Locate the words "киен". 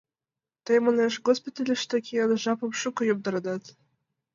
2.05-2.31